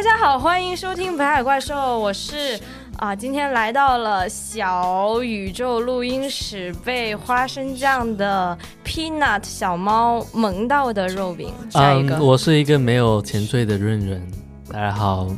[0.00, 2.58] 大家好，欢迎收听《北海怪兽》，我是
[2.96, 11.52] 啊，今天来到了小宇宙录音室，被花生酱的 Peanut 小猫萌到的肉饼。
[11.68, 14.26] 下一个，嗯，我是一个没有前缀的润润。
[14.72, 15.28] 大家好，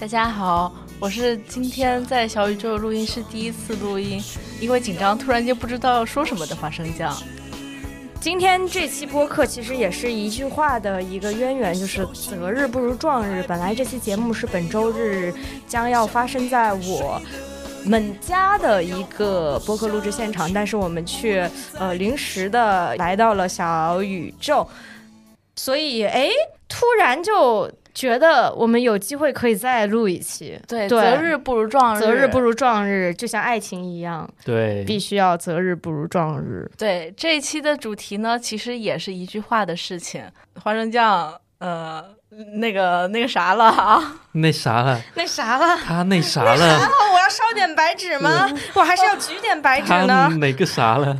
[0.00, 4.20] 大家好，我是今天在小宇宙录音室第一次录音，
[4.60, 7.16] 因为紧张，突然间不知道要说什么的花生酱。
[8.20, 13.42] 今天这期播客其实也是一句话的一个渊源，就是择日不如撞日。
[13.48, 15.32] 本来这期节目是本周日
[15.66, 17.18] 将要发生在我
[17.82, 24.68] 们家的一个播客录制现场，但是我们却呃临时的来到了小宇宙，
[25.62, 26.30] 所以哎，
[26.70, 30.58] 突然就觉得我们有机会可以再录一期。
[30.66, 36.66] 对，对择日不如撞日，择日不如撞日，就像爱情一样，对，必须要择日不如撞日。
[36.78, 40.24] 对这一期的主题呢，其实也是一句话的事情。
[40.62, 42.02] 花生酱，呃，
[42.56, 44.14] 那个那个啥了啊？
[44.32, 45.76] 那啥了，那啥了？
[45.76, 48.48] 他那啥了，我要烧点白纸吗？
[48.72, 50.26] 我还是要举点白纸呢？
[50.38, 51.14] 哪个啥了？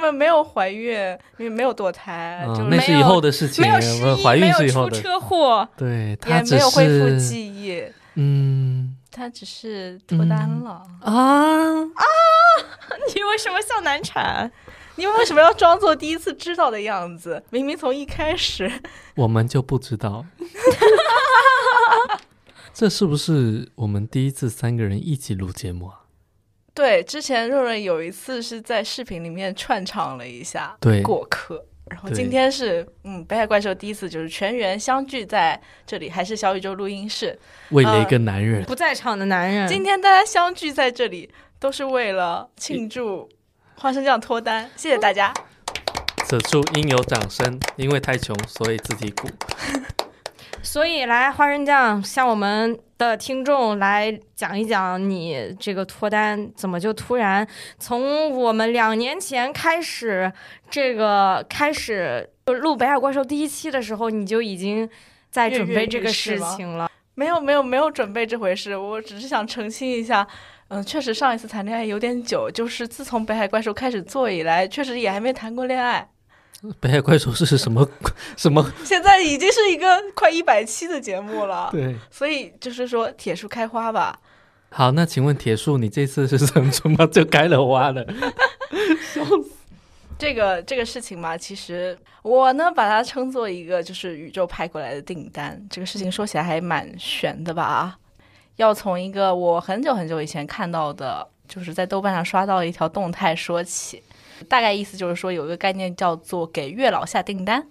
[0.00, 0.98] 没有没有怀孕，
[1.38, 4.96] 因为没有堕胎，嗯就是那是以后的事情，没有失忆，怀没有孕是以后的。
[4.96, 7.84] 出车祸，对他没有恢复，记忆，
[8.14, 10.82] 嗯他只是脱单了。
[11.02, 11.82] 啊，
[13.14, 14.50] 你为什么笑难产？
[14.96, 17.42] 你为什么要装作第一次知道的样子？
[17.50, 18.70] 明明从一开始，
[19.16, 20.26] 我们就不知道。
[22.72, 25.99] 这是不是我们第一次三个人一起录节目啊？
[26.72, 31.64] 对，之前润润有一次是在视频里面串场了一下，对过客。
[31.90, 37.36] 然后今天是嗯，北海怪兽第一次就是全员相聚在这里，还是小宇宙录音室。
[37.70, 43.28] 为了一个男人，不在场的男人，今天大家相聚在这里，都是为了庆祝
[43.74, 44.70] 花生酱脱单。
[44.76, 45.34] 谢谢大家。
[46.26, 49.28] 此处应有掌声，因为太穷，所以自己鼓。
[50.62, 57.46] 所以来花生酱向我们的听众来讲一讲，你这个脱单怎么就突然
[57.78, 60.30] 从我们两年前开始，
[60.70, 64.86] 这个开始录《北海怪兽》第一期的时候，你就已经
[65.30, 66.90] 在准备这个事情了。
[67.14, 70.26] 没有没有没有准备这回事，我只是想澄清一下。
[70.68, 76.06] 嗯，确实上一次谈恋爱有点久，就是自从北海怪兽开始做以来，确实也还没谈过恋爱。
[76.78, 77.88] 北海怪兽是什么
[78.36, 78.70] 什么？
[78.84, 84.18] 现在已经是一个快一百期的节目了，对，所以就是说铁树开花吧。
[84.70, 88.06] 好，那请问铁树，你这次是怎怎么就开了花了？
[90.18, 95.58] 这个这个事情嘛，其实我呢把它称作一个就是宇宙派过来的订单。
[95.70, 97.64] 这个事情说起来还蛮悬的吧？
[97.64, 97.98] 啊，
[98.56, 104.02] 要从一个我很久很久以前看到的，就是在豆瓣上刷到的一条动态说起。
[104.48, 107.66] 大概意思就是说，有一个概念叫做给月老下订单。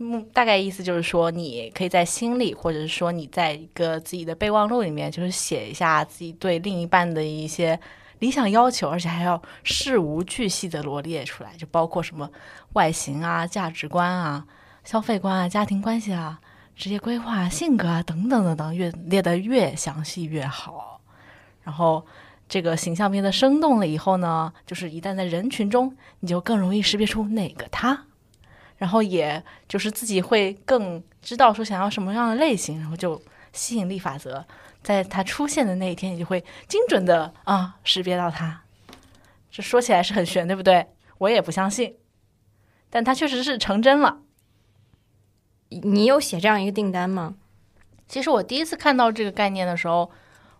[0.00, 7.78] 嗯，大概意思就是说，你可以在心里，或者是说你在一个自己的备忘录里面，就是写一下自己对另一半的一些
[8.20, 12.30] 理想要求，而且还要事无巨细的罗列出来，就包括什么
[12.74, 14.46] 外形啊、价值观啊、
[14.84, 16.38] 消费观啊、家庭关系啊、
[16.76, 21.00] 职业规划、性格啊等等等等，越列得越详细越好。
[21.64, 22.06] 然后
[22.48, 28.06] 这个形象变得生动了以后呢，就是一旦在人群中，你就更容易识别出哪个他，
[28.78, 33.20] 然后也就是自己会更知道说想要什么样的类型，然后就
[33.52, 34.44] 吸引力法则，
[34.82, 38.62] 在他出现的那一天，你就会精准的啊识别到他。
[39.50, 40.86] 这说起来是很玄，对不对？
[41.18, 41.96] 我也不相信，
[42.88, 44.20] 但他确实是成真了。
[45.68, 47.34] 你有写这样一个订单吗？
[48.08, 50.10] 其实我第一次看到这个概念的时候，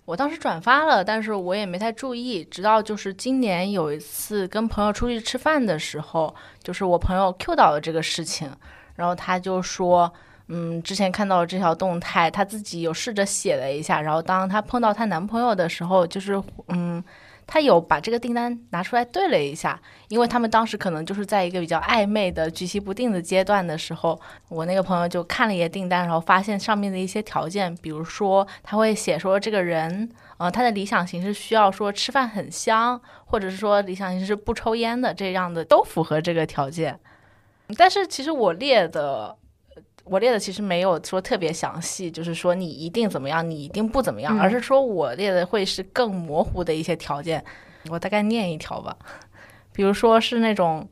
[0.09, 2.43] 我当时转发了，但是我也没太注意。
[2.45, 8.51] 直到就是今年有一次跟朋友出去吃饭的时候，就是我朋友 Q 到了这个事情，
[8.95, 10.11] 然后他就说，
[10.47, 17.05] 嗯，之前看到这条动态，他自己有试着写了一下，然后当他碰到她男朋友的时候，就是嗯。
[17.51, 37.01] 他有把这个订单拿出来对了一下，因为他们当时可能就是在一个比较暧昧的、举棋不定的阶段的时候，我那个朋友就看了一眼订单，然后发现上面的一些条件，比如说他会写说这个人，呃，他的理想型是需要说吃饭很香，或者是说理想型是不抽烟的这样的，都符合这个条件。
[37.79, 39.35] 但是其实我列的，
[40.11, 47.45] 我列的其实没有说特别详细，就是说你一定怎么样，你一定不怎么样，嗯而是说我列的会是更模糊的一些条件。
[47.91, 48.97] 我大概念一条吧，
[49.73, 50.89] 比如说是那种。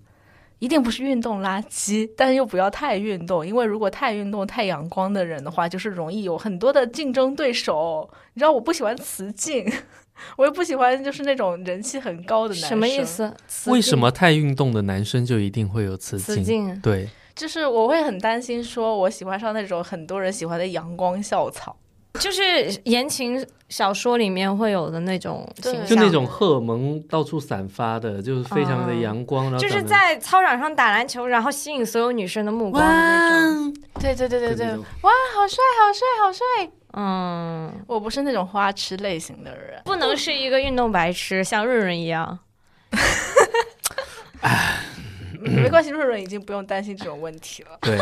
[0.59, 8.09] 一定不是运动垃圾，但是又不要太运动，因为如果太运动、太阳光的人的话，就是容易有很多的竞争对手。
[8.33, 9.71] 你知道我不喜欢雌竞，
[10.39, 12.69] 我也不喜欢就是那种人气很高的男生。
[12.71, 13.05] 什么意？
[13.05, 13.31] 思？
[13.67, 16.37] 为什么太运动的男生就一定会有雌竞？
[16.37, 16.81] 雌竞？
[16.81, 21.77] 对，就是我会很担心，说我喜欢上那种很多人喜欢的阳光校草。
[22.19, 33.75] 就是言情小说里面会有的那种形象，就那种荷尔蒙到处散发的，就是非常的阳光，然后就是在操场上打篮球，然后吸引所有女生的目光的那种。
[34.01, 34.67] 对对对对对
[35.03, 36.43] 哇，好帅，好帅，好帅！
[36.95, 42.39] 嗯，我不是那种花痴类型的人，不能是一个运动白痴，像润润一样。
[45.49, 47.79] 没关系， 润润已经不用担心这种问题了。
[47.81, 47.99] 对，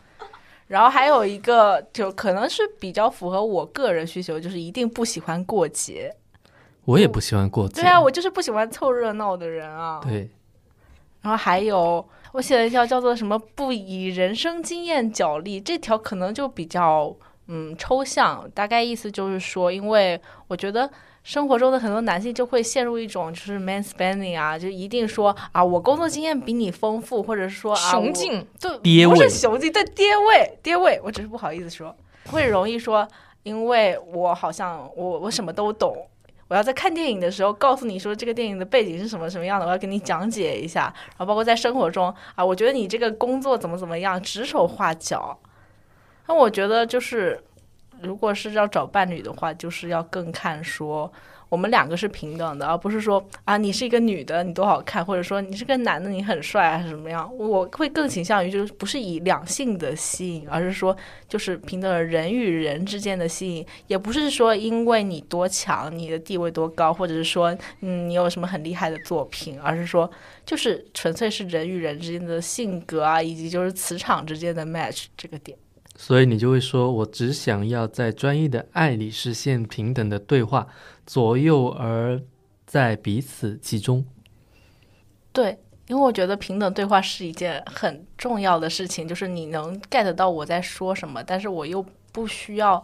[0.68, 6.14] 然后还有一个，就可能是比较符合我个人需求，就是一定不喜欢过节。
[6.84, 7.82] 我也不喜欢过节。
[7.82, 10.00] 对啊，我就是不喜欢凑热闹的人啊。
[10.02, 10.30] 对，
[11.22, 17.12] 然后还有，我写了一条叫做什么“不以人生经验角力”，这条可能就比较
[17.48, 20.88] 嗯抽象，大概意思就是说，因为我觉得
[21.26, 31.92] 生活中的很多男性就会陷入一种就是 man spending 啊，就一定说啊，我工作经验比你丰富，或者是说啊，雄竞，对，不是雄竞，对爹位，爹位，我只是不好意思说，
[32.30, 33.06] 会容易说，
[33.42, 36.06] 因为我好像我我什么都懂，
[36.46, 45.36] 我要在看电影的时候告诉你说这个电影的背景是什么什么样的，我要给你讲解一下，然后包括在生活中啊，我觉得你这个工作怎么怎么样，指手画脚。
[46.28, 47.42] 那我觉得就是，
[48.02, 51.12] 如果是要找伴侣的话，就是要更看说。
[51.48, 57.32] 我们两个是平等的，而不是说啊，你是一个女的，你多好看，或者说你是个男的，你很帅，还是怎么样？
[57.38, 60.94] 我会更倾向于就是不是以两性的吸引，而是说
[61.28, 70.10] 就是平等的人与人之间的吸引，也不是说因为你多强，你的地位多高，或者是说嗯你有什么很厉害的作品，而是说
[70.44, 75.56] 就是纯粹是人与人之间的性格啊，以及就是磁场之间的 match 这个点。
[75.98, 80.66] 所以你就会说，我只想要在专一的爱里实现平等的对话，
[81.06, 82.20] 左右而
[82.66, 84.04] 在彼此其中。
[85.32, 85.58] 对，
[85.88, 92.82] 因为我觉得平等对话是一件很重要的事情，就是你能 get 到我在说什么，但是我又不需要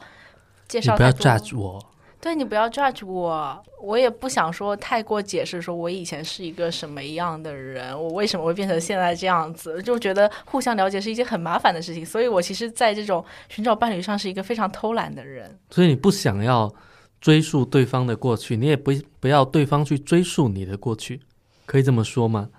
[0.66, 1.91] 介你不要 judge 我，
[2.22, 15.58] 对你不要 judge 我，我也不想说太过解释，说我以前是一个什么样的人，我为什么会变成现在这样子，就觉得互相了解是一件很麻烦的事情，所以我其实在这种寻找伴侣上是一个非常偷懒的人。
[15.70, 16.72] 所以你不想要
[17.20, 21.22] 追溯对方的过去，你也不不要对方去追溯你的过去，
[21.66, 22.50] 可以这么说吗？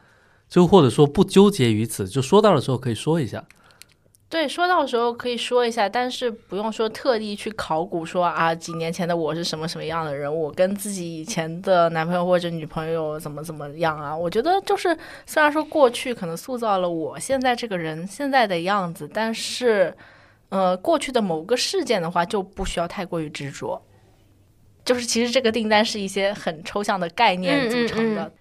[0.49, 3.41] 就或者说不纠结于此，就说到的时候可以说一下。
[4.33, 14.17] 对，说到时候可以说一下，但是不用说特地去考古说啊，几年前的我是什么什么样的人，我跟自己以前的男朋友或者女朋友怎么怎么样啊？
[14.17, 14.97] 我觉得就是
[15.27, 19.95] 虽然说过去可能塑造了我现在这个人现在的样子，但是
[20.49, 23.79] 呃，过去的某个事件的话就不需要太过于执着。
[24.83, 28.23] 就是其实这个订单是一些很抽象的概念组成的。
[28.23, 28.31] 嗯嗯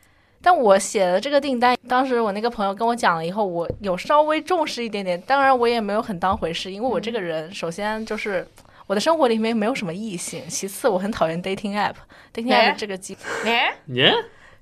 [0.43, 5.21] 但我写的这个订单，当时我那个朋友跟我讲了以后，我有稍微重视一点点。
[5.23, 8.47] 当然，我也没有很当回事，因为我这个人，首先就是
[8.87, 14.13] 我的生活里面没有什么异性，其次我很讨厌 dating app，dating 哎 app 这个机 哎，耶、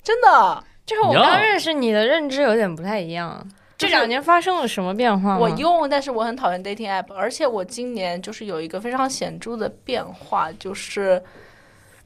[0.03, 3.45] 真的，就是我刚认识你的认知有点不太一样。
[3.79, 5.39] 这两年发生了什么变化？
[5.39, 11.23] 我用，但是我很讨厌 dating app，而且我今年就是有一个非常显著的变化，就是，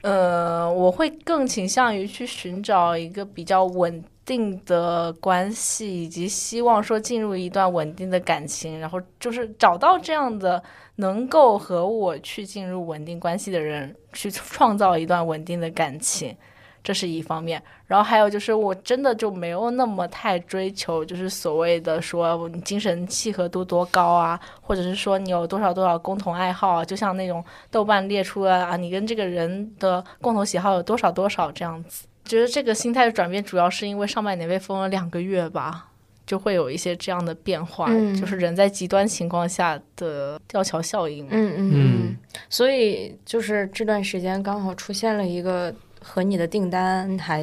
[0.04, 10.62] 呃，我会更倾向于去寻找一个比较稳定的关系，以及希望说进入一段稳定的感情，然后就是找到这样的
[10.96, 16.36] 能够和我去进入稳定关系的人，去创造一段稳定的感情。
[16.84, 32.06] 这是一方面，然后还有就是，我真的就没有那么太追求，就是所谓的说你精神契合度多高啊，或者是说你有多少多少共同爱好啊，就像那种豆瓣列出了啊，你跟这个人的共同喜好有多少多少这样子。
[32.26, 35.88] 觉得这个心态的转变，主要是因为上半年被封了两个月吧，
[36.26, 41.30] 就会有一些这样的变化，嗯就是人在极端情况下的吊桥效应嘛。
[41.32, 42.16] 嗯嗯嗯嗯，
[42.48, 45.74] 所以就是这段时间刚好出现了一个
[46.06, 47.42] 和你的订单还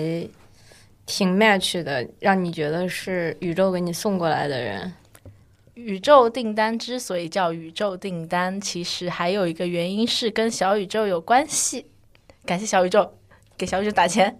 [1.07, 4.93] 挺 match 的，让你觉得是宇宙给你送过来的人。
[5.73, 11.87] 宇宙订单之所以叫宇宙订单，其实还有一个原因是跟小宇宙有关系。
[12.45, 13.17] 感谢小宇宙，
[13.57, 14.39] 给小宇宙打钱。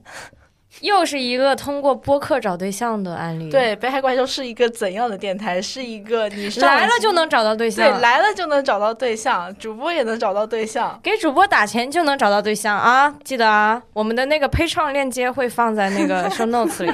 [0.79, 5.61] 又是一个通过播客找对象的案例。，对，北海怪兽是一个怎样的电台？
[5.61, 10.97] 是一个你上来了就能找到对象对，来了就能找到对象，主播也能找到对象。
[11.03, 13.13] 给主播打钱就能找到对象啊！
[13.23, 16.91] 记得啊，我们的那个配唱链接会放在那个 show notes 里。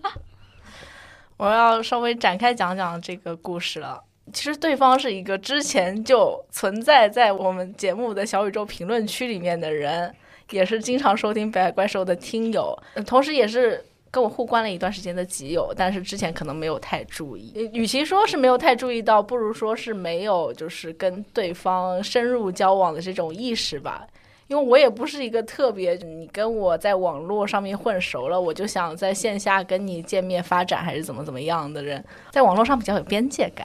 [1.38, 4.02] 我要稍微展开讲讲这个故事了。
[4.32, 10.14] 其实对方是一个之前就存在在我们节目的小宇宙评论区里面的人，
[10.50, 17.52] 也是经常收听北海怪兽的听友，呃同时也是跟我互关了一段时间的基友，但是之前可能没有太注意。
[17.54, 24.06] 呃与其说是没有太注意到，不如说是没有就是跟对方深入交往的这种意识吧。
[24.48, 33.64] 因为我也不是一个特别，你跟我在网络上面混熟了，我就想在线下跟你见面发展，还是怎么怎么样的人，在网络上比较有边界感。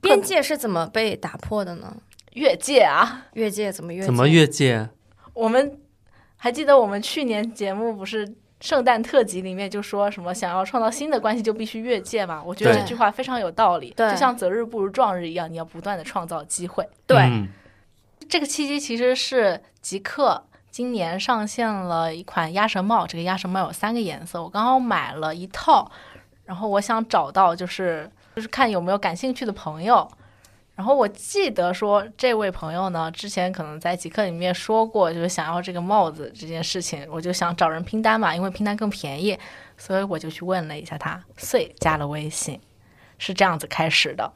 [0.00, 1.96] 边界是怎么被打破的呢？
[2.32, 3.26] 越界啊！
[3.34, 4.06] 越界怎么越界？
[4.06, 4.90] 怎么越界啊？
[5.32, 5.78] 我们
[6.36, 12.42] 还记得我们去年节目不是圣诞特辑里面就说什么想要创造新的关系就必须越界嘛？
[12.42, 16.88] 我觉得这句话非常有道理，就像择日不如撞日一样，你要不断的创造机会。
[17.06, 17.48] 对，嗯
[18.28, 25.90] 这个契机其实是极客今年上线了一款鸭舌帽，这个鸭舌帽有三个颜色，我刚好买了一套，
[26.44, 30.08] 然后我想找到就是就是看有没有感兴趣的朋友。
[30.76, 39.38] 然后我记得说，这位朋友呢，之前可能在极客里面说过，就是想要这个帽子这件事情，我就想找人拼单嘛，因为拼单更便宜，
[39.78, 42.60] 所以我就去问了一下他，遂加了微信，
[43.16, 44.30] 是这样子开始的。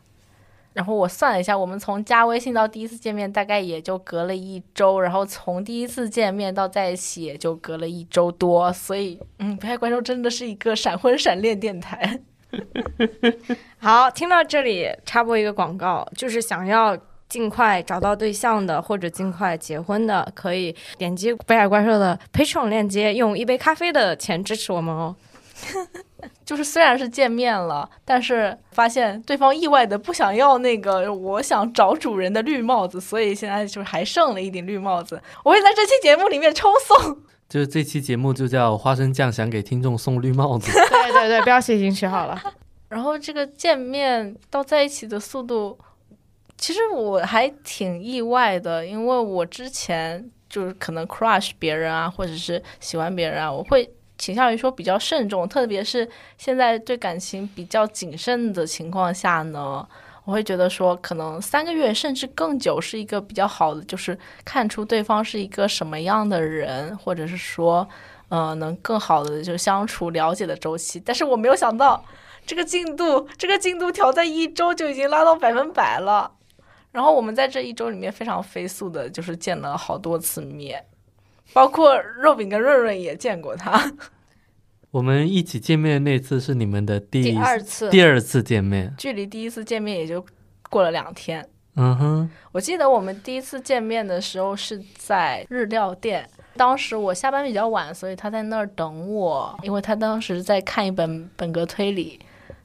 [0.73, 12.23] 然后我算了一下，我们从加微信到第一次见面大概也就隔了一周，然后从第一次见面到在一起也就隔了一周多，所以嗯，北海观众真的是一个闪婚闪恋电台。
[13.79, 16.97] 好，听到这里插播一个广告，就是想要
[17.29, 25.15] 尽快找到对象的或者尽快结婚的，可以点击北海怪兽的 Patreon 链接，用一杯咖啡的钱支持我们哦。
[26.45, 37.19] 就是虽然是见面了，但是发现对方意外的不想要那个我想找主人的绿帽子，所以现在就是还剩了一顶绿帽子，我会在这期节目里面抽送。
[37.51, 40.71] 就是这期节目就叫花生酱想给听众送绿帽子。
[40.71, 42.41] 对 对对，标题已经取好了。
[42.89, 45.77] 然后这个见面到在一起的速度，
[46.57, 59.85] 其实我还挺意外的，因为我之前就是可能 crush 别人啊，或者是喜欢别人啊，我会倾向于说比较慎重，特别是现在对感情比较谨慎的情况下呢，
[60.25, 67.89] 我会觉得说可能三个月甚至更久是一个比较好的，就是看出对方是一个什么样的人，或者是说。
[68.31, 72.05] 呃，能更好的就相处了解的周期，但是我没有想到，
[72.47, 76.31] 这个进度，这个进度条在一周就已经拉到百分百了。
[76.93, 80.87] 然后我们在这一周里面非常飞速的，就是见了好多次面，
[81.53, 83.93] 包括肉饼跟润润也见过他。
[84.91, 88.93] 我们一起见面的那次是你们的第第二次，第二次见面。
[88.99, 90.25] 距离第一次见面也就
[90.69, 91.47] 过了两天。
[91.77, 102.19] 嗯哼，我记得我们第一次见面的时候是在日料店，当时我下班比较晚，所以他在那儿等我，因为他当时在看一本本格推理，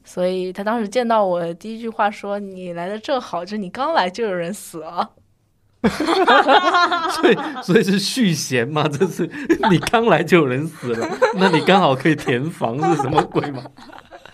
[0.03, 5.11] 所以他当时见到我第一句话说：“你来的正好，就你刚来就有人死了。
[7.11, 8.87] 所以所以是续弦嘛？
[8.87, 9.29] 这是
[9.69, 13.63] 你刚来就有人死了， 那你刚好可以填房是什么鬼嘛？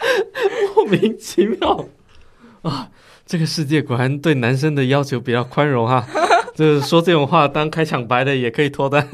[0.75, 1.86] 莫名其妙
[2.63, 2.89] 啊！
[3.25, 6.05] 这个世界果然对男生的要求比较宽容哈。
[6.53, 9.08] 就是说这种话当开场白的也可以脱单。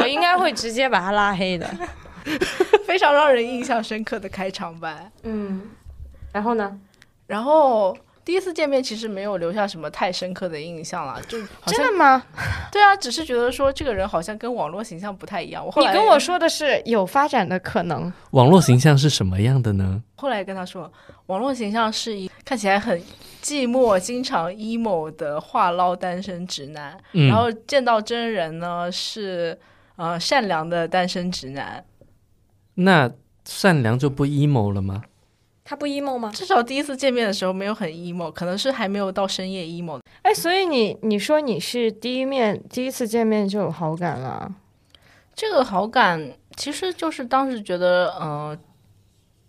[0.00, 1.66] 我应该会直接把他拉黑的。”
[2.86, 5.10] 非常让人印象深刻的开场白。
[5.22, 5.62] 嗯，
[6.32, 6.78] 然后呢？
[7.26, 12.24] 然后第一次见面其实没有留下什么太深刻的印象了，就好像真的吗？
[12.72, 15.64] 对啊，只是觉得说这个人好像跟网络形象不太一样。
[15.64, 18.12] 我后来你跟我说的是有发展的可能。
[18.30, 20.02] 网络形象是什么样的呢？
[20.16, 20.90] 后来跟他说，
[21.26, 22.98] 网络形象是一看起来很
[23.42, 29.58] 寂寞、经常 emo 的话唠单身直男，嗯，然后见到真人呢是
[29.96, 31.84] 呃善良的单身直男。
[32.76, 33.10] 那
[33.44, 35.02] 善良就不 emo 了吗？
[35.64, 36.30] 他不 emo 吗？
[36.34, 44.54] 至少第一次见面的时候没有很 emo，可能是还没有到深夜 emo 哎，所以你你说你是第一面第一次见面就有好感了？
[45.34, 48.56] 这个好感其实就是当时觉得，呃，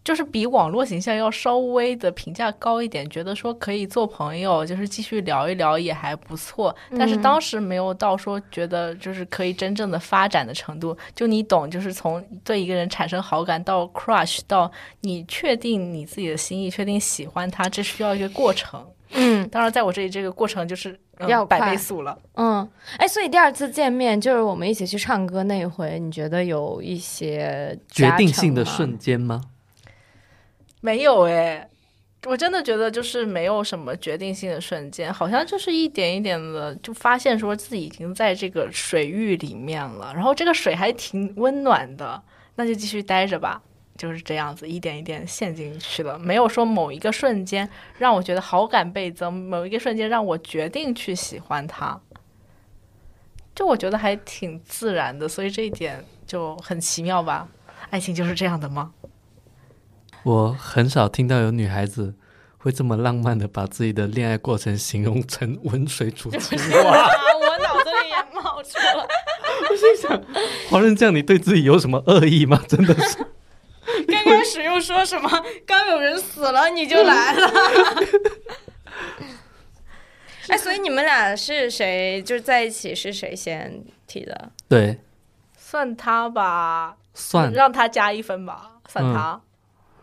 [0.05, 6.73] 就是比网络形象要稍微的评价高一点，觉得说可以做朋友，就是继续聊一聊也还不错。
[6.97, 10.95] 但是嗯当时没有到说觉得就是可以真正的发展的程度。
[11.15, 14.71] 就你懂，就是从对一个人产生好感到 crush 到
[15.01, 18.85] 你确定你自己的心意，确定喜欢他，这需要一个过程。
[19.17, 22.15] 嗯当然，在我这里这个过程就是、呃要快百倍速了。
[22.35, 29.41] 嗯，哎，所以第二次见面就是我们一起去唱歌那一回，你觉得有一些决定性的瞬间吗？
[30.85, 31.67] 没有诶，
[32.27, 42.21] 我真的觉得就是没有什么决定性的瞬间，好像就是一点一点的就发现说自己已经在这个水域里面了，然后这个水还挺温暖的，
[42.57, 43.59] 那就继续待着吧。
[43.97, 51.99] 就是这样子，一点一点陷进去了，没有说某一个瞬间让我觉得好感倍增，某一个瞬间让我决定去喜欢他。
[53.55, 57.47] 就我觉得还挺自然的，所以这一点就很奇妙吧。
[57.89, 58.93] 爱情就是这样的吗？
[60.25, 62.15] 我很少听到有女孩子
[62.57, 67.07] 会这么浪漫的把自己的恋爱过程形容成温水煮青蛙。
[67.39, 69.07] 我脑子里也冒出了。
[69.69, 70.19] 我心想，
[70.67, 72.59] 黄仁酱，你对自己有什么恶意吗？
[72.67, 73.19] 真的是。
[74.07, 75.29] 刚开始又说什么
[75.63, 77.51] 刚有人死了你就来了。
[80.49, 82.19] 哎，所以你们俩是谁？
[82.23, 84.51] 就是在一起是谁先提的？
[84.67, 84.99] 对，
[85.55, 89.39] 算他吧，算让他加一分吧，算他。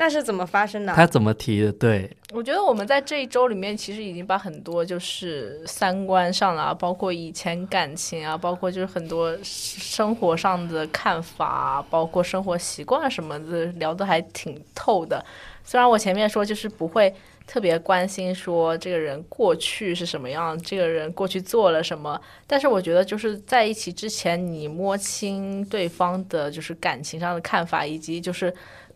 [0.02, 0.92] 那是怎么发生的？
[0.92, 1.70] 他怎么提的？
[1.70, 15.24] 对，我觉得我们在这一周里面，其实已经把很多就是三观上啊，包括以前感情啊，包括就是很多生活上的看法，包括生活习惯什么的，聊得还挺透的。
[15.62, 17.14] 虽然我前面说就是不会
[17.46, 28.52] 特别关心说这个人过去是什么样，这个人过去做了什么，但是我觉得就是在一起之前，你摸清对方的就是感情上的看法，以及就是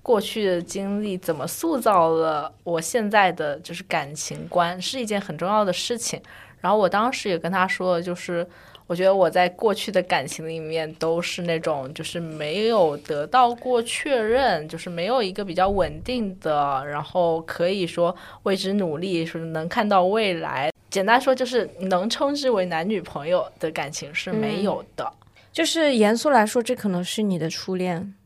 [0.07, 6.23] 过去的经历怎么塑造了我现在的就是感情观，是一件很重要的事情。
[6.61, 8.47] 然后我当时也跟他说，就是
[8.87, 20.71] 我觉得我在过去的感情里面都是那种就是没有得到过确认，就是没有一个比较稳定的，然后可以说为之努力，说能看到未来。
[20.89, 25.13] 简单说就是能称之为男女朋友的感情是没有的。
[25.53, 28.15] 就是严肃来说，这可能是你的初恋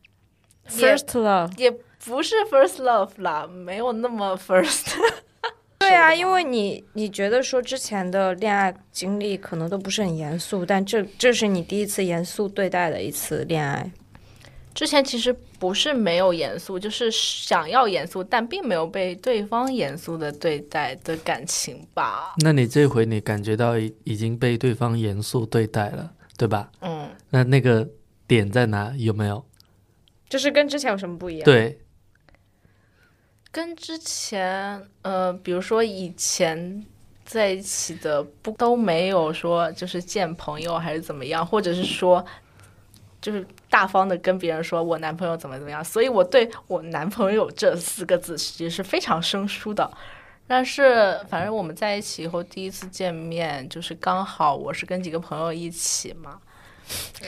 [0.69, 1.51] ，first love。
[1.57, 1.71] 也
[2.05, 4.93] 不是 first love 啦，没有那么 first。
[5.79, 13.91] 对啊，因为你你觉得说之前的恋爱经历可能都不是很严肃，但这这是你第一次严肃对待的一次恋爱。
[14.73, 22.35] 之前其实不是没有严肃，就是想要严肃，但并没有被对方严肃的对待的感情吧。
[22.37, 26.71] 那你这回你感觉到已已经被对方严肃对待了，对吧？
[26.81, 27.85] 嗯，那那个
[28.25, 28.93] 点在哪？
[28.97, 29.43] 有没有？
[30.31, 31.77] 就是跟之前有什么不一样？，对，
[33.51, 36.85] 跟之前呃，比如说以前
[37.25, 42.25] 在一起的不都没有说就是见朋友还是怎么样，或者是说
[43.19, 49.91] 就是大方的跟别人说我男朋友怎么怎么样，所以我对我男朋友这四个字其实是非常生疏的。
[50.47, 56.39] 但是反正我们在一起以后第一次见面，就是刚好我是跟几个朋友一起嘛，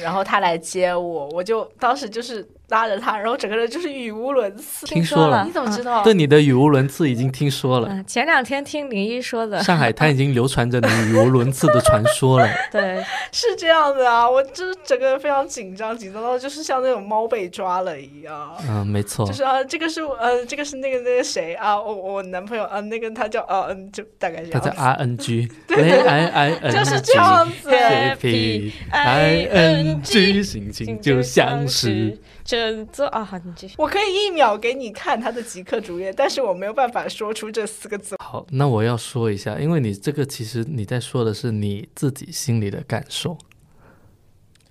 [0.02, 4.86] 然后他来接我，我就当时就是拉着他，然后整个人就是语无伦次。
[4.86, 6.04] 听说了你怎么知道？
[6.04, 7.88] 对你的语无伦次已经听说了。
[7.90, 12.48] 嗯，前两天听林一说的，上海滩已经流传着你语无伦次的传说了。
[12.72, 18.56] 对，是这样的啊，我就是整个人非常紧张，紧张到就是像那种猫被抓了一样。
[18.68, 19.34] 嗯，没错就。
[19.34, 24.72] 是啊，这个是我呃，这个是那个那个谁啊，我我男朋友啊，那个他叫啊嗯，就大概这他叫。
[24.72, 33.76] R N G 对 I I N G，就是这样子 Happy I N G，心情就像是这这啊，好，你继续。
[33.78, 38.16] 我可以一秒给你看他的极客主页，但是我没有办法说出这四个字。
[38.24, 38.46] 好。
[38.52, 43.38] 那我要说一下，因为你这个其实你在说的是你自己心里的感受。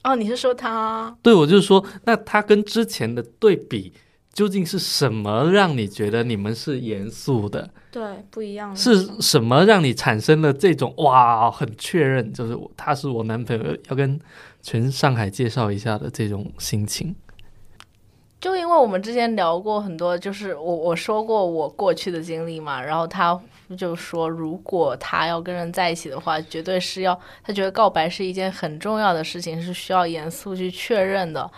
[0.05, 1.17] 哦，你是说他？
[1.23, 3.93] 对，我就是说，那他跟之前的对比，
[4.33, 7.71] 究竟是什么让你觉得你们是严肃的？
[7.93, 14.21] 对，不一样是什么让你产生了这种哇，很确认，就是我他是我男朋友，要跟
[14.61, 17.15] 全上海介绍一下的这种心情？
[18.43, 23.41] 就因为我们之前聊过很多，就是我我说过我过去的经历嘛，然后他
[23.79, 31.49] 就说，如果他要跟人在一起的话，绝对是要他觉得告白是一件很重要的事情，是需要严肃去确认的。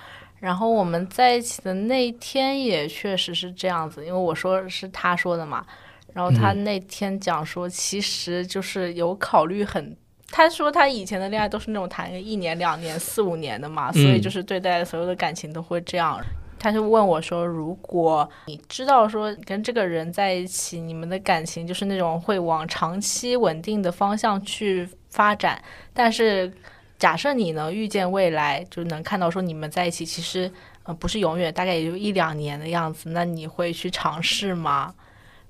[0.41, 5.65] 然后我们在一起的那一天也确实是这样子，因为我说是他说的嘛，
[6.13, 9.97] 然后他那天讲说，其实就是有考虑很。
[10.31, 16.21] 他说他以前的恋爱都是那种谈个一年、两年、四五年的嘛，所以就是对待所有的感情都会这样。
[16.65, 26.51] 他就问我说：“如果你知道说跟这个人在一起，你们的感情就是那种会往长期稳定的方向去发展，但是
[26.99, 30.51] 假设你能预见未来，就能看到说你们在一起其实
[30.85, 34.95] 呃不是永远，大概也就一两年的样子，那你会去尝试吗？”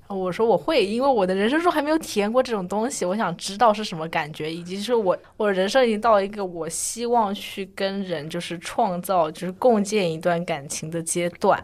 [0.07, 11.61] 我说我会，因为我的人生中还没有体验过这种东西，我想知道是什么感觉，以及是我我人生已经到了一个我希望去跟人就是创造就是共建一段感情的阶段。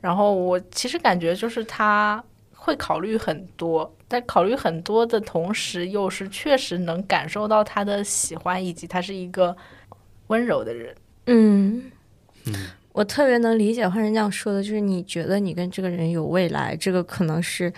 [0.00, 2.22] 然后我其实感觉就是他
[2.54, 9.56] 会考虑很多，但考虑很多的同时，又是确实能感受到他的喜欢，以及他是一个
[10.28, 10.94] 温柔的人。
[11.26, 11.90] 嗯
[12.46, 12.54] 嗯，
[12.92, 17.72] 我特别能理解换人这样说的，就是你觉得你跟这个人有未来，这个可能是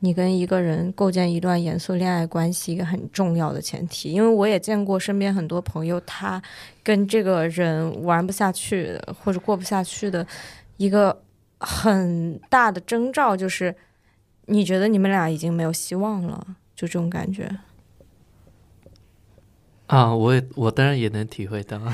[0.00, 4.10] 你跟一个人构建一段严肃恋爱关系一个很重要的前提。
[4.12, 6.42] 因为我也见过身边很多朋友，他
[6.82, 10.26] 跟这个人玩不下去或者过不下去的
[10.76, 11.22] 一个
[11.60, 13.74] 很大的征兆，就是
[14.46, 17.48] 你觉得你们俩已经没有希望了，就这种感觉。
[19.86, 21.80] 啊，我也我当然也能体会到。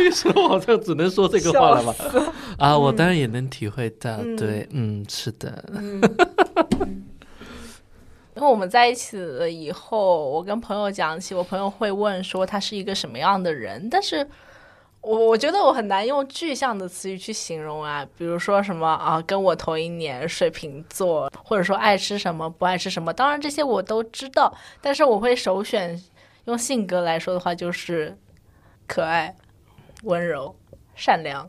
[0.02, 1.94] 这个时候好像只能说这个话了吧？
[2.56, 5.62] 啊，我当然也能体会到，对，嗯，是的。
[8.34, 14.26] 因为我们在一起了以后，我跟朋友讲起，我朋友会问说他是一个什么样的人，但是
[15.02, 26.02] 我我觉得我很难用具象的词语去形容啊，比如说什么啊，跟我同一年，水瓶座，或者说爱吃什么，不爱吃什么，当然这些我都知道，但是我会首选
[26.46, 28.16] 用性格来说的话，就是
[28.86, 29.36] 可爱。
[30.02, 30.54] 温柔、
[30.94, 31.48] 善良、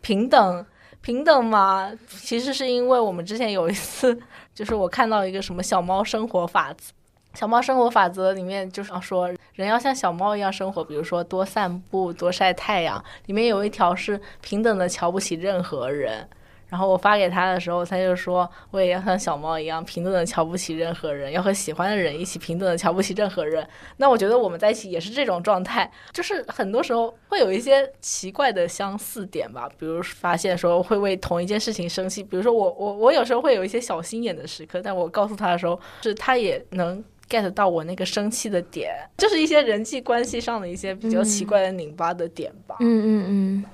[0.00, 0.66] 平等，
[1.00, 1.92] 平等嘛？
[2.08, 4.18] 其实是因为我们之前有一次，
[4.54, 6.92] 就是我看到一个什么小猫生活法则，
[7.34, 13.02] 小猫生活法则里面就是说，人要像小猫一样生活，比如说多散步、多晒太阳。
[13.26, 16.28] 里面有一条是平等的，瞧不起任何人。
[16.74, 23.64] 然后我发给他的时候，他就说我也要像小猫一样平等的瞧不起任何人，要和喜欢的人一起平等的瞧不起任何人。
[23.98, 42.74] 那我觉得我们在一起也是这种状态，就是很多时候会有一些奇怪的相似点吧，比如发现说会为同一件事情生气，比如说我我我有时候会有一些小心眼的时刻，但我告诉他的时候，是他也能 get 到我那个生气的点，就是一些人际关系上的一些比较奇怪的拧巴的点吧。
[42.80, 43.64] 嗯嗯嗯。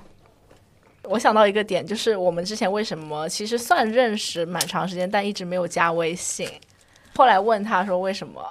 [1.11, 6.47] 我想到一个点，就是我们之前为什么其实算认识蛮长时间，但一直没有加微信。
[7.15, 8.41] 后来问他说为什么，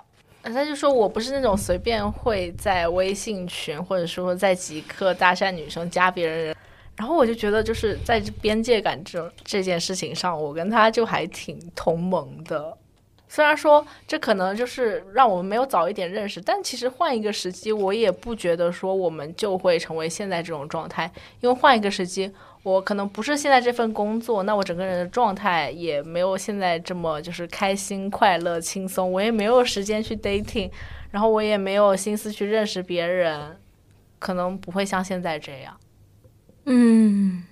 [0.42, 6.55] 他就说我不是那种随便会在微信群或者说在极客搭讪女生加别人。
[6.96, 12.77] 然后我就觉得就是在边界感这这件事情上，我跟他就还挺同盟的。
[13.27, 21.11] 虽然说这可能就是让我们没有早一点认识，但其实换一个时机，我也不觉得说我们就会成为现在这种状态。
[21.40, 22.31] 因为换一个时机，
[22.62, 29.11] 我可能不是现在这份工作，那我整个人的状态也没有现在这么就是开心、快乐、轻松。
[29.11, 30.70] 我也没有时间去 dating，
[31.11, 33.59] 然后我也没有心思去认识别人，
[34.18, 35.77] 可能不会像现在这样。
[36.66, 37.44] 嗯。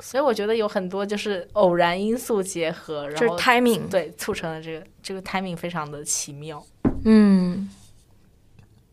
[0.00, 6.60] 所以我觉得有很多就是偶然因素结合，然后 timing 对促成了这个这个 timing 非常的奇妙。
[7.04, 7.70] 嗯，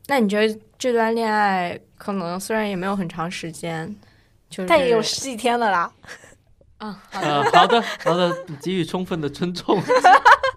[0.06, 3.96] 那你觉得这段恋爱可能虽然也没有很长时间，
[4.50, 5.92] 就但也有十几天了啦。
[6.78, 8.34] 啊，呃，好的好的，
[8.64, 9.82] 给予充分的尊重。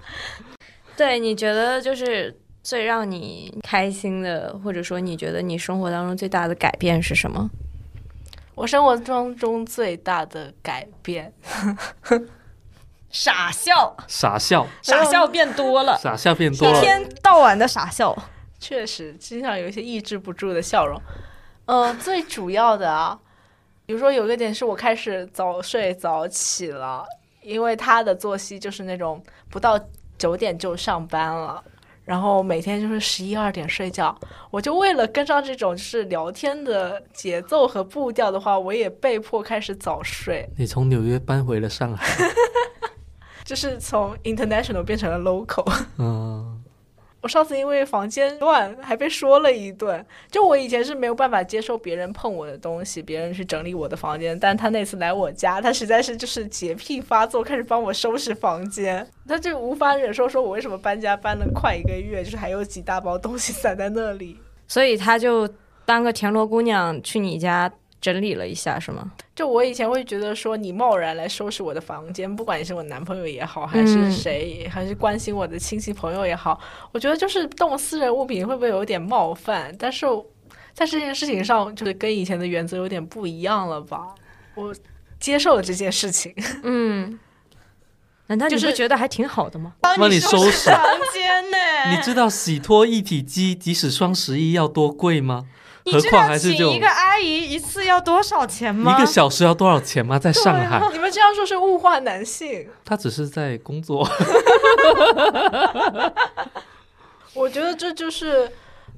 [0.96, 7.50] 对，你觉得就是最让你开心的，或者说你觉得你生活当中最大的改变是什么？
[8.54, 11.32] 我生活当中最大的改变，
[13.10, 18.16] 傻笑，傻笑，傻笑变多了，傻笑变多了，一天到晚的傻笑，
[18.60, 21.00] 确实经常有一些抑制不住的笑容。
[21.64, 23.18] 嗯，最主要的啊，
[23.92, 27.04] 比如说有个点是我开始早睡早起了，
[27.42, 29.78] 因为他的作息就是那种不到
[30.16, 31.62] 九点就上班了。
[32.06, 34.18] 然后每天就是十一二点睡觉，
[34.50, 40.48] 我就为了跟上这种就是聊天的节奏和步调的话，我也被迫开始早睡。
[40.56, 42.16] 你从纽约搬回了上海，
[43.44, 45.70] 就是从 international 变成了 local。
[45.98, 46.51] 嗯。
[47.22, 50.04] 我上次因为房间乱，还被说了一顿。
[50.28, 54.36] 就我以前是没有办法接受别人碰我的东西，别人去整理我的房间。
[54.38, 59.08] 但他那次来我家，他实在是就是洁癖发作，开始帮我收拾房间。
[59.28, 64.36] 他就无法忍受，说我为什么搬家搬了快一个月，就是还有几大包东西 散在那里。
[64.66, 65.48] 所以他就
[65.84, 67.72] 当个田螺姑娘去你家。
[68.02, 69.10] 整理了一下是吗？
[69.34, 76.60] 就我以前会觉得说你贸然来收拾我的房间，不管你是我男朋友也好，还是谁，还是关心我的亲戚朋友也好，
[76.90, 79.74] 我觉得就是动私人物品会不会有点冒犯？
[79.78, 80.04] 但是
[80.74, 84.08] 在这件事情上，就是跟以前的原则有点不一样了吧？
[84.56, 84.74] 我
[85.20, 86.34] 接受了这件事情。
[86.64, 87.18] 嗯，
[88.26, 89.74] 难道你是觉得还挺好的吗？
[89.80, 91.56] 帮你收拾房间呢？
[91.94, 95.46] 你知道洗脱一体机即使双十一要多贵吗？
[95.84, 98.96] 你知道请一个阿姨一次要多少钱吗？
[98.96, 100.18] 一个小时要多少钱吗？
[100.18, 102.68] 在上海， 你们这样说是物化男性。
[102.84, 104.08] 他只是在工作。
[107.34, 108.50] 我觉得这就是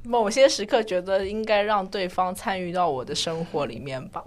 [0.03, 4.23] 某些时刻觉得应该让对方参与到我的生活里面吧。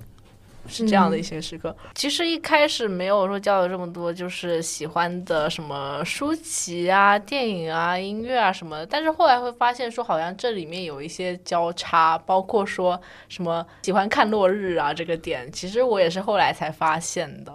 [0.68, 1.76] 是这样的一些时刻。
[1.96, 8.86] 其实一开始没有说交流这么多，就是喜欢的什么书籍啊、电影啊、音乐啊什么。
[8.88, 13.00] 但是后来会发现说，好像这里面有一些交叉，包括说
[13.30, 17.54] 什么喜欢看落日啊这个点，其实我也是后来才发现的。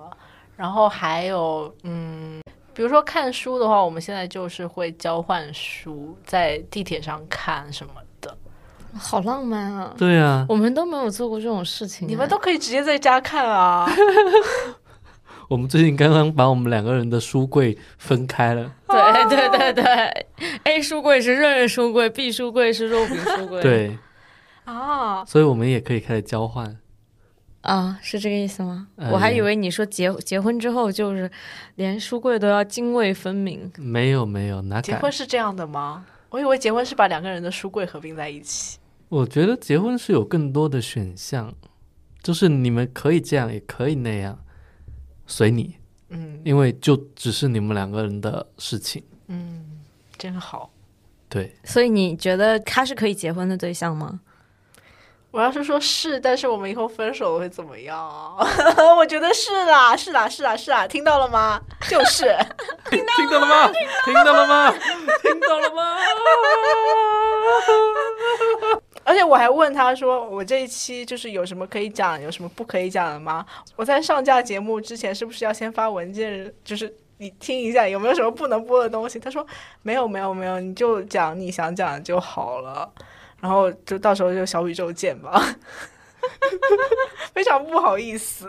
[0.57, 2.41] 然后还有嗯，
[2.73, 8.07] 比如说看书的话，我们现在就是会交换书，在地铁上看什么的。
[8.95, 9.95] 好浪漫啊！
[9.97, 13.89] 对啊，我们都没有做过这种事情，你们都可以直接在家看啊。
[15.49, 18.73] 我们最近刚刚把我们两个人的书柜分开了。
[18.89, 20.27] 对对对对
[20.65, 23.61] ，A 书柜是润润书柜，B 书柜是肉饼书柜。
[23.61, 23.99] 对，
[24.65, 26.79] 啊，所以我们也可以开始交换。
[27.63, 28.89] 啊，是这个意思吗？
[28.97, 31.31] 呃我还以为你说结结婚之后就是
[31.75, 33.71] 连书柜都要泾渭分明。
[33.77, 34.95] 没有没有，哪结？
[34.97, 36.05] 婚是这样的吗？
[36.31, 38.79] 我以为结婚是把两个人的书柜合并在一起。
[39.13, 41.53] 我觉得结婚是有更多的选项，
[42.23, 44.43] 就是你们可以这样，也可以那样，
[45.27, 45.77] 随你，
[46.09, 49.05] 嗯因为就只是你们两个人的事情。
[49.27, 49.83] 嗯，
[50.17, 50.71] 真好。
[51.29, 54.19] 对，所以你觉得他是可以结婚的对象吗？
[55.31, 58.39] 我要是说是，但是我们以后分手会怎么样啊？
[58.97, 61.61] 我觉得是啦，是啦，是啦，是啦，听到了吗？
[61.87, 62.35] 就是。
[62.89, 63.71] 听到了吗？
[64.07, 64.73] 听到了吗？
[65.23, 65.97] 听到了吗？
[69.05, 73.45] 而且我还问他说：“我这一期就是有什么可以讲，有什么不可以讲的吗？
[73.77, 79.47] 我在上架节目之前是不是要先发文件，就是你听一下有没有什么不能播的东西？”他说
[79.83, 82.91] ：“没有，没有，没有，你就讲你想讲的就好了。”
[83.41, 85.57] 然后就到时候就小宇宙见吧，
[87.35, 88.49] 非常不好意思。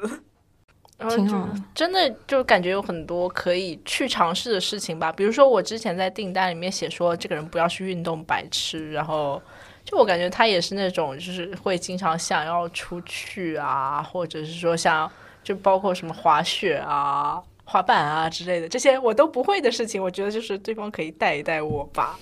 [0.99, 9.41] 然后就挺好的真的就感觉有很多可以去尝试的事情吧，比如说我之前在订单里面写说这个人不要去运动白痴，然后
[9.85, 15.11] 就我感觉他也是那种就是会经常想要出去啊，或者是说想
[15.43, 22.17] 就包括什么滑雪啊、滑板啊之类的这些我都不会的事情，我觉得就是对方可以带一带我吧，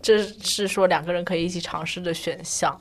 [0.00, 2.80] 这是说两个人可以一起尝试的选项。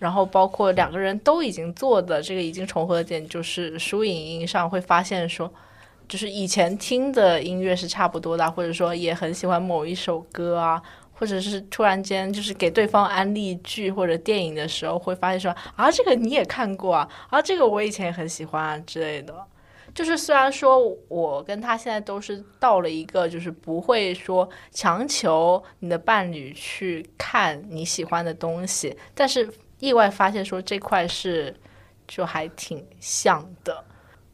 [0.00, 5.50] 然后包括两个人都已经做的这个已经重合的点，就是输影音上会发现说，
[6.06, 10.82] 就是以前听的音乐是差不多的，或者说也很喜欢某一首歌啊，
[11.14, 19.34] 或者是突然间就是给对方安利剧或者电影的时候，会发现说啊，这个你也看过啊，啊，这个我以前也很喜欢啊之类的。
[19.94, 29.48] 就是虽然说我跟他现在都是到了一个，就是不会说强求你的伴侣去看你喜欢的东西，但是
[29.78, 31.54] 意外发现说这块是
[32.08, 33.84] 就还挺像的，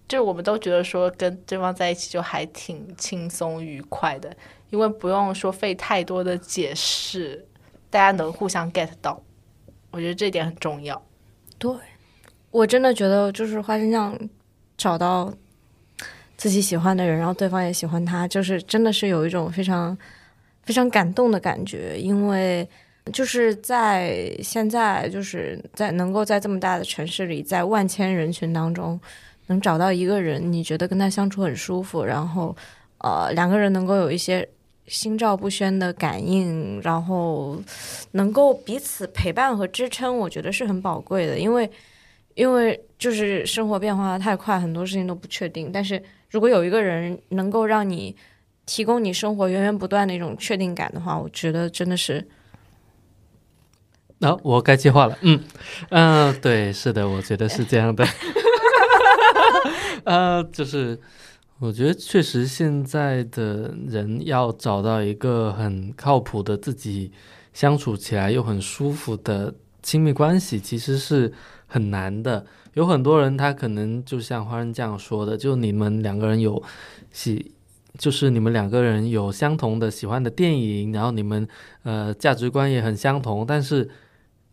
[0.09, 4.35] 就是我们都觉得说跟对方在一起就还挺轻松愉快的，
[4.71, 7.45] 因为不用说费太多的解释，
[7.91, 9.21] 大家能互相 get 到，
[9.91, 11.01] 我觉得这点很重要。
[11.59, 11.71] 对，
[12.53, 14.17] 我真的觉得就是花生酱
[14.77, 15.35] 找到
[16.37, 19.99] 自己喜欢的人，然后对方也喜欢他，就是真的是有一种非常
[20.63, 22.67] 非常感动的感觉，因为
[23.13, 28.99] 就是在现在就是在能够在这么大的城市里，在万千人群当中
[29.49, 32.57] 能找到一个人，你觉得跟他相处很舒服，然后
[32.99, 34.49] 呃两个人能够有一些。
[34.91, 37.63] 心照不宣的感应，然后
[38.11, 41.39] 能够彼此陪伴和支撑，我觉得是很宝贵的。
[41.39, 41.71] 因为，
[42.35, 45.71] 因为就是生活变化太快，很多事情都不确定。
[45.73, 48.17] 但是如果有一个人能够让你
[48.67, 52.27] 提供你生活源源不断的一种确定感的话，我觉得真的是
[54.19, 55.17] 那、我该接话了。
[55.21, 55.41] 嗯
[55.91, 58.05] 嗯、对，是的，我觉得是这样的。
[60.05, 60.99] 呃，就是
[61.61, 67.13] 我觉得确实现在的人要找到一个很靠谱的自己
[67.53, 71.31] 相处起来又很舒服的亲密关系，其实是
[71.67, 72.47] 很难的。
[72.73, 76.63] 有很多人他可能就像花生酱说的，就你们两个人有
[77.13, 77.53] 喜。
[77.99, 81.47] 就是你们两个人有相同的喜欢的电影，然后你们
[81.83, 83.91] 呃价值观也很相同，但是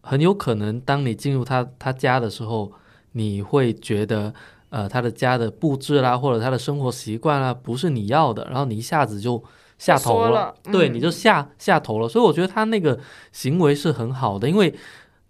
[0.02, 2.74] 很有可能当你进入他他家的时候，
[3.12, 4.34] 你会觉得
[4.70, 9.44] 呃他的家的布置啦，或者他的生活习惯啦，不是你要的，然后你一下子就
[9.78, 12.08] 下头缩了对，嗯你就下下头了。
[12.08, 13.00] 所以我觉得他那个
[13.32, 14.74] 行为是很好的，因为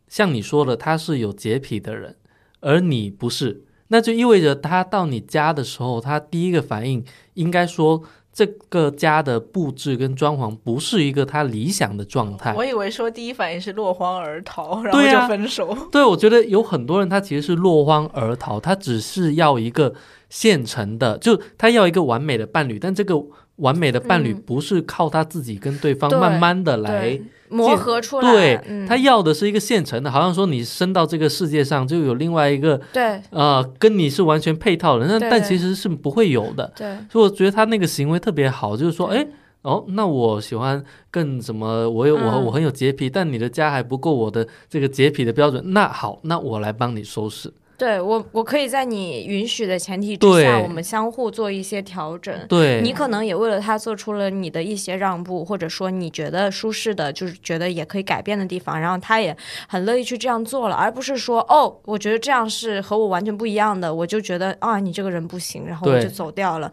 [0.07, 2.15] 像你说的，他是有洁癖的人，
[2.61, 8.03] 而你不是，那就意味着他到你家的时候，他第一个反应应该说。
[8.37, 15.75] 这个家的布置跟装潢不是一个他理想的状态，我以为说第一反应是落荒而逃，然后就分手。
[15.91, 19.91] 对，我觉得有很多人他其实是落荒而逃，他只是要一个
[20.29, 23.19] 现成的，就他要一个完美的伴侣，但这个
[23.55, 27.23] 完美的伴侣嗯不是靠他自己跟对方慢慢的来对。
[27.49, 28.31] 磨合出来。
[28.31, 36.71] 对、嗯、他要的是一个现成的，好像说你生到这个世界上就有另外一个对呃跟你是完全配套的，那但其实是不会有的。
[36.75, 39.27] 对所以我觉得他那个行为特别好，就是说，对哎，
[39.61, 41.89] 哦，那我喜欢更什么？
[41.89, 45.61] 我有我嗯我很有洁癖，但你的家还不够我的这个洁癖的标准。
[45.73, 47.51] 那好，那我来帮你收拾。
[47.77, 52.35] 对我，我可以在你允许的前提之下，我们相互做一些调整。
[52.49, 59.37] 对，你可能也为了他做出了你的一些让步，或者说你觉得舒适的，就是觉得也可以改变的地方，然后他也
[59.67, 66.71] 很乐意去这样做了，而不是说哦，我觉得这样是和我完全不一样的，我就觉得啊，你这个人不行，然后我就走掉了。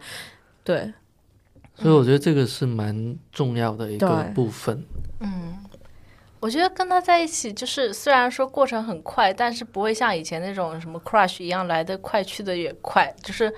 [0.63, 0.91] 对，
[1.75, 4.83] 所以我觉得这个是蛮重要的一个部分。
[5.19, 5.53] 嗯，
[6.45, 13.11] 我觉得跟他在一起，就是虽然说过程很快，但是不会像以前那种什么 crush 一样来得快去得也快。
[13.23, 13.51] 就是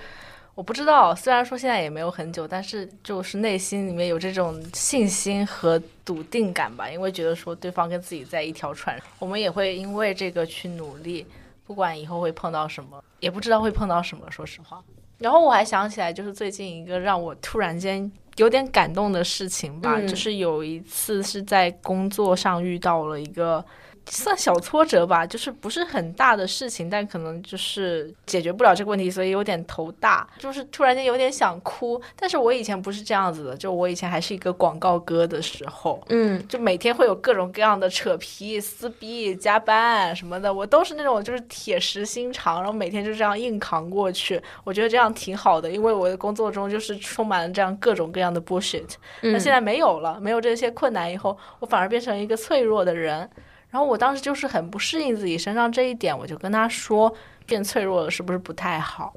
[0.56, 11.28] 我不知道，虽然说现在也没有很久，但是就是内心里面有这种信心和笃定感吧，因为觉得说对方跟自己在一条船，我们也会因为这个去努力，
[11.65, 14.82] 不管以后会碰到什么，也不知道会碰到什么，说实话。
[15.17, 20.08] 然后我还想起来，就是最近一个让我突然间有点感动的事情吧，嗯。
[20.08, 23.63] 就是有一次是在工作上遇到了一个
[24.10, 32.02] 算小挫折吧，就是不是很大的事情，但可能就是解决不了这个问题，所以有点头大，就是突然间有点想哭。
[32.15, 44.41] 但是我以前不是这样子的，就我以前还是一个广告哥的时候，嗯，就每天会有各种各样的扯皮、撕逼、加班什么的，我都是那种就是铁石心肠，然后每天就这样硬扛过去。
[44.63, 48.88] 我觉得这样挺好的，因为我的工作中就是充满了这样各种各样的 bullshit。
[49.22, 53.30] 那嗯现在没有了，没有这些困难以后，我反而变成一个脆弱的人。
[53.77, 57.13] 然后我当时就是很不适应自己身上这一点，我就跟他说，
[57.45, 59.13] 变脆弱了是不是不太好？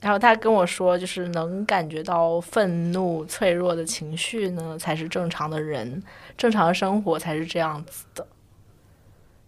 [0.00, 6.02] 然后他跟我说，就是能感觉到愤怒、脆弱的情绪呢，才是正常的人，
[6.36, 8.26] 正常的生活才是这样子的。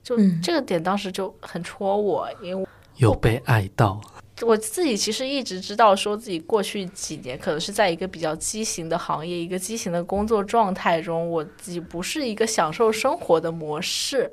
[0.05, 2.65] 就嗯这个点当时就很戳我，因为
[2.99, 4.01] 有被爱到，
[4.43, 14.31] 我自己其实一直知道，说自己过去几年可能是在一个比较畸形的行业、一个畸形的工作状态中，我自己不是一个享受生活的模式。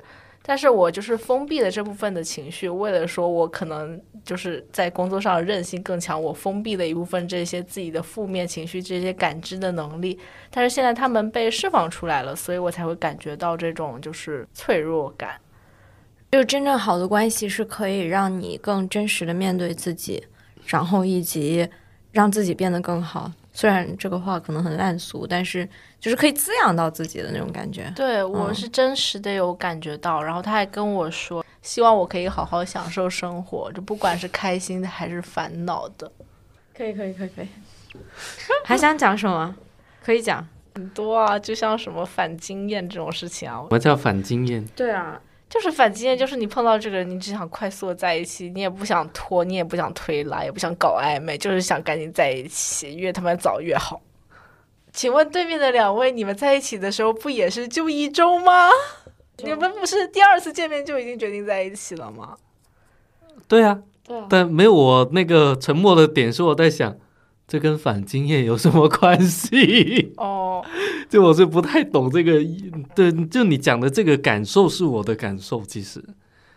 [0.50, 10.18] 但是我就是封闭了这部分的情绪，为了说我可能就是在工作上韧性更强，我封闭了一部分这些自己的负面情绪、这些感知的能力。
[10.50, 15.40] 但是现在他们被释放出来了，所以我才会感觉到这种就是脆弱感。
[16.32, 20.20] 就真正好的关系是可以让你更真实的面对自己，
[20.66, 21.68] 然后以及
[22.10, 23.30] 让自己变得更好。
[23.52, 27.92] 虽然这个话可能很烂俗，但是就是可以滋养到自己的那种感觉。
[27.96, 36.10] 对我是真实的有感觉到，然后他还跟我说，希望我可以好好享受生活，就不管是开心的还是烦恼的，
[36.76, 37.48] 可以，可以，可以，可以。
[38.64, 39.54] 还想讲什么？
[40.02, 40.46] 可以讲。
[40.76, 44.64] 很多啊，就像什么反经验这种事情啊什，么叫反经验？
[44.76, 54.00] 对啊，就是反经验，就是你碰到这个人，你只想快速的在一起，你也不想拖，你也不想推拉，也不想搞暧昧，就是想赶紧在一起，越他妈早越好。
[54.92, 58.68] 请问对面的两位，你们在一起的时候不也是就一周吗？
[59.42, 62.36] 你们不是第二次见面就已经决定在一起了吗？
[63.48, 64.26] 对啊，对啊。
[64.30, 66.96] 但没有我那个沉默的点是我在想，
[67.50, 70.12] 这跟反经验有什么关系？
[70.16, 70.64] 哦，
[71.08, 72.34] 就我是不太懂这个，
[72.94, 76.00] 对，就你讲的这个感受是我的感受，其实。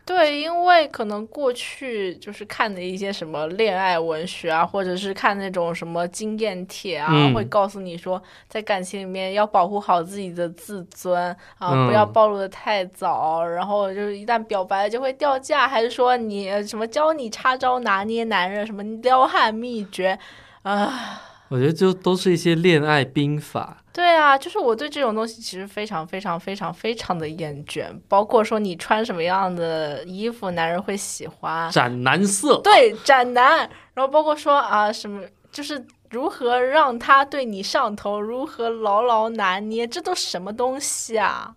[0.05, 7.33] 对，因为可能过去就是看的一些什么恋爱文学啊，或者是看那种什么经验帖啊，嗯。
[7.33, 11.87] 会告诉你说，在感情里面要保护好自己的自尊啊，嗯。
[11.87, 20.19] 不要暴露的太早，然后就是一旦表白了就会掉价，还是说你呃什么教你插招拿捏男人，什么撩汉秘诀
[20.63, 21.21] 啊。
[21.49, 23.77] 我觉得就都是一些恋爱兵法。
[23.93, 35.21] 对啊，就是我对这种东西其实非常非常非常非常的厌倦，包括说你穿什么样的衣服，男人会喜欢，斩男色，对，斩男，然后包括说啊什么，
[35.51, 41.53] 就是如何让他对你上头，如何牢牢拿捏，这都什么东西啊？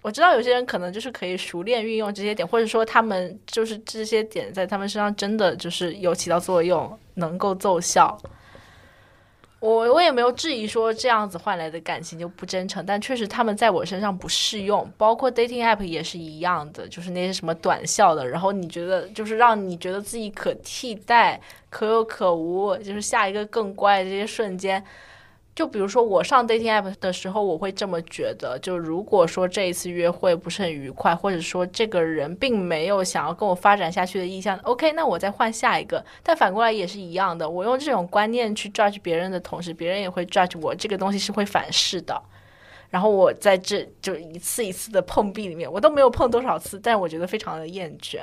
[0.00, 8.16] 我知道有些人可能就是可以熟练运用这些点，或者说他们就是这些点在他们身上真的就是有起到作用，能够奏效。
[9.58, 21.40] 我我也没有质疑说这样子换来的感情就不真诚，但确实他们在我身上不适用，包括 dating app 也是一样的，就是那些什么短效的，然后你觉得就是让你觉得自己可替代、
[21.70, 24.84] 可有可无，就是下一个更乖的这些瞬间。
[25.56, 36.04] 就比如说我上 dating app 的时候，我会这么觉得：就如果说这一次约会不是很愉快，或者说这个人并没有想要跟我发展下去的意向，OK，那我再换下一个。
[36.22, 42.22] 但反过来也是一样的，我用这种观念去 judge 别人的同时，别人也会 judge 我，这个东西是会反噬的。
[42.90, 48.20] 然后我在这就一次一次的碰壁里面，我都没有碰多少次，但我觉得非常的厌倦，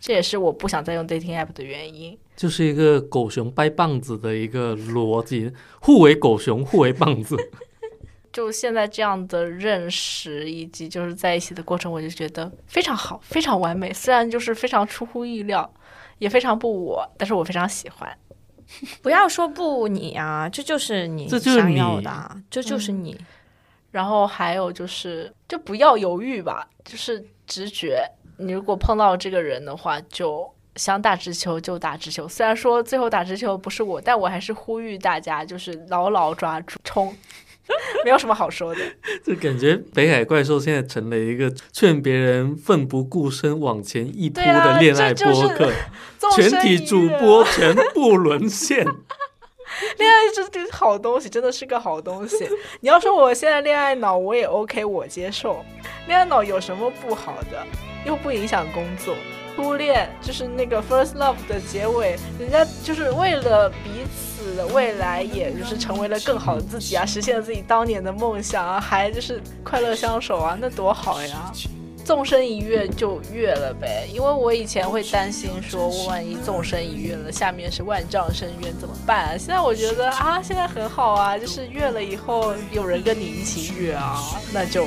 [0.00, 2.16] 这也是我不想再用 dating app 的原因。
[2.36, 7.36] 就是一个狗熊掰棒子的一个逻辑，互为狗熊，互为棒子。
[8.30, 13.90] 就现在这样的认识以及就是在一起的过程，我就觉得非常好，非常完美。
[13.92, 15.72] 虽然就是非常出乎意料，
[16.18, 18.14] 也非常不我，但是我非常喜欢。
[19.00, 23.16] 不要说不你啊，这就是你这就是想要你的啊，这就是你。
[23.92, 28.06] 然后还有就是，就不要犹豫吧，就是直觉。
[28.38, 32.28] 你如果碰到这个人的话，就想打直球就打直球。
[32.28, 37.16] 虽然说最后打直球不是我，但我还是呼吁大家，就是牢牢抓住冲，
[38.04, 38.80] 没有什么好说的。
[39.24, 45.72] 就感觉北海怪兽现在成了一个劝别人奋不顾身往前一扑的恋爱播客，
[46.18, 48.84] 纵全体主播全部沦陷。
[49.98, 52.48] 恋爱这这好东西，真的是个好东西。
[52.80, 55.64] 你要说我现在恋爱脑，我也 OK，我接受。
[56.06, 57.66] 恋爱脑有什么不好的？
[58.06, 59.14] 又不影响工作。
[59.54, 71.50] 初恋就是那个 first love 的结尾，人家就是为了彼此的未来，也就是成为了更好的自己啊，实现了自己当年的梦想啊，还就是快乐相守啊，那多好呀！
[72.04, 79.38] 纵身一跃就跃了呗，因为我以前会担心说，万一纵身一跃了，下面是万丈深渊怎么办啊？
[79.38, 84.86] 现在我觉得啊，现在很好啊，就是跃了以后有人跟你一起跃啊，那就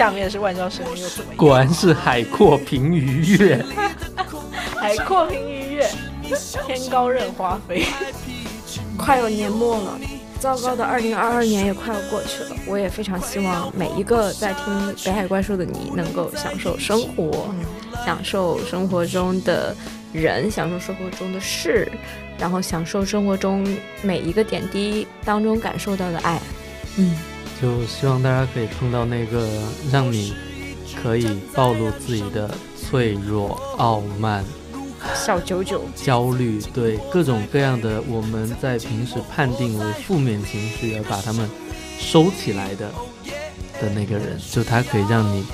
[0.00, 1.36] 下面是万丈深渊又怎么样？
[1.36, 3.62] 果然是海阔凭鱼跃。
[4.74, 5.86] 海阔凭鱼跃，
[6.66, 7.84] 天高任花飞。
[8.96, 10.00] 快要年末了，
[10.38, 12.56] 糟糕的二零二二年也快要过去了。
[12.66, 17.50] 我也非常希望每一个在听北海怪兽的你，能够享受生活，
[18.06, 19.76] 享受生活中的
[20.14, 21.86] 人，享受生活中的事，
[22.38, 23.66] 然后享受生活中
[24.00, 26.40] 每一个点滴当中感受到的爱。
[26.96, 27.14] 嗯，
[27.60, 29.46] 就希望大家可以碰到那个
[29.92, 30.34] 让你
[31.02, 34.44] 可以暴露自己的脆弱、傲慢、
[35.14, 41.48] 小九九，焦虑，对各种各样的我们在平时判定为负面情绪而把它们
[41.98, 42.90] 收起来的
[43.80, 45.44] 的那个人，就他可以让你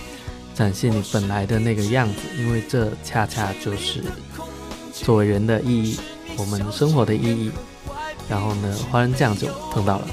[0.54, 4.02] 展现你本来的那个样子，因为这恰恰就是
[4.92, 5.98] 作为人的意义，
[6.38, 7.50] 我们生活的意义。
[8.28, 10.08] 然后呢，花生酱就碰到了。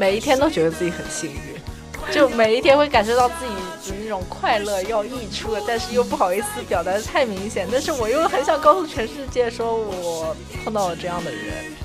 [0.00, 10.34] 每一天都觉得自己很幸运，就每一天会感受到自己的那种快乐要溢出了，但是又不好意思表达的太明显，但是我又很想告诉全世界，说我
[10.64, 11.76] 碰到了这样的人，